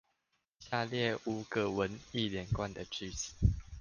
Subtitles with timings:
[0.57, 3.33] 下列五個文意連貫的句子